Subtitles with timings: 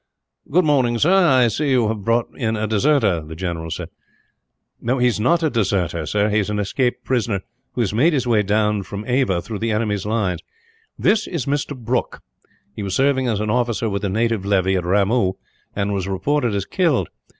[0.49, 1.27] "Good morning, sir.
[1.27, 3.89] I see you have brought in a deserter," the general said.
[4.83, 6.27] "He is not a deserter, sir.
[6.27, 7.41] He is an escaped prisoner,
[7.73, 10.41] who has made his way down from Ava through the enemy's lines.
[10.97, 11.77] "This is Mr.
[11.77, 12.23] Brooke.
[12.75, 15.33] He was serving as an officer with the native levy, at Ramoo,
[15.75, 17.09] and was reported as killed.